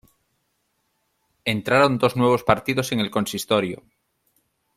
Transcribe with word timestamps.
Entraron 1.45 1.99
dos 1.99 2.15
nuevos 2.15 2.43
partidos 2.43 2.91
en 2.91 3.01
el 3.01 3.11
consistorio. 3.11 3.83